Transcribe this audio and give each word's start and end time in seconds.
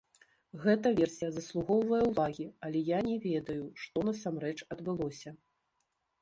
Гэта 0.61 0.91
версія 0.99 1.27
заслугоўвае 1.35 1.99
ўвагі, 2.11 2.47
але 2.69 2.81
я 2.87 2.99
не 3.09 3.17
ведаю, 3.27 3.61
што 3.83 3.97
насамрэч 4.09 4.57
адбылося. 4.79 5.29